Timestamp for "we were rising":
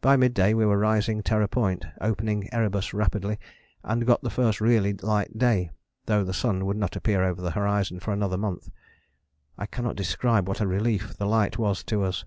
0.54-1.20